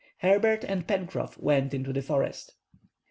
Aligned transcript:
Herbert 0.17 0.63
and 0.63 0.87
Pencroff 0.87 1.37
went 1.37 1.75
into 1.75 1.93
the 1.93 2.01
forest. 2.01 2.55